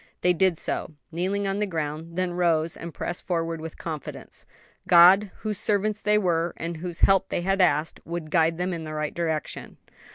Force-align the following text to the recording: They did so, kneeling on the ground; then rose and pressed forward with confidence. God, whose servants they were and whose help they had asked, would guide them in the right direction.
They 0.21 0.33
did 0.33 0.57
so, 0.57 0.95
kneeling 1.11 1.47
on 1.47 1.59
the 1.59 1.67
ground; 1.67 2.17
then 2.17 2.33
rose 2.33 2.75
and 2.75 2.91
pressed 2.91 3.21
forward 3.23 3.61
with 3.61 3.77
confidence. 3.77 4.47
God, 4.87 5.29
whose 5.41 5.59
servants 5.59 6.01
they 6.01 6.17
were 6.17 6.55
and 6.57 6.77
whose 6.77 7.01
help 7.01 7.29
they 7.29 7.41
had 7.41 7.61
asked, 7.61 7.99
would 8.03 8.31
guide 8.31 8.57
them 8.57 8.73
in 8.73 8.83
the 8.83 8.95
right 8.95 9.13
direction. 9.13 9.77